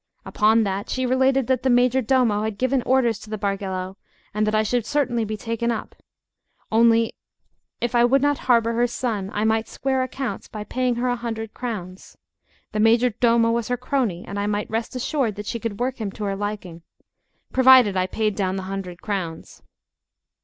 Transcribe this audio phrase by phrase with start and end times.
[0.25, 3.97] Upon that she related that the majordomo had given orders to the Bargello,
[4.33, 5.93] and that I should certainly be taken up:
[6.71, 7.13] only,
[7.81, 11.15] if I would not harbour her son, I might square accounts by paying her a
[11.15, 12.17] hundred crowns;
[12.71, 16.11] the majordomo was her crony, and I might rest assured that she could work him
[16.13, 16.81] to her liking,
[17.53, 19.61] provided I paid down the hundred crowns.